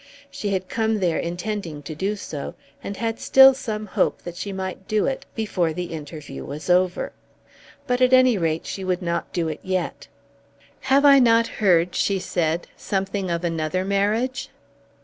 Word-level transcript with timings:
She 0.31 0.49
had 0.49 0.67
come 0.67 0.99
there 0.99 1.19
intending 1.19 1.83
to 1.83 1.93
do 1.93 2.15
so; 2.15 2.55
and 2.83 2.97
had 2.97 3.19
still 3.19 3.53
some 3.53 3.85
hope 3.85 4.23
that 4.23 4.35
she 4.35 4.51
might 4.51 4.87
do 4.87 5.05
it 5.05 5.27
before 5.35 5.73
the 5.73 5.93
interview 5.93 6.43
was 6.43 6.71
over. 6.71 7.11
But 7.85 8.01
at 8.01 8.11
any 8.11 8.35
rate 8.35 8.65
she 8.65 8.83
would 8.83 9.03
not 9.03 9.31
do 9.31 9.47
it 9.47 9.59
yet. 9.61 10.07
"Have 10.79 11.05
I 11.05 11.19
not 11.19 11.45
heard," 11.45 11.93
she 11.93 12.17
said, 12.17 12.65
"something 12.75 13.29
of 13.29 13.43
another 13.43 13.85
marriage?" 13.85 14.49